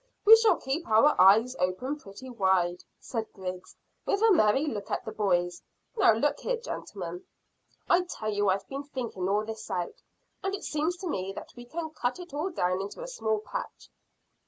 [0.25, 5.05] We shall keep our eyes open pretty wide," said Griggs, with a merry look at
[5.05, 5.61] the boys.
[5.95, 7.23] "Now, look here, gentlemen,
[7.87, 10.01] I tell you I've been thinking all this out,
[10.41, 13.41] and it seems to me that we can cut it all down into a small
[13.41, 13.91] patch."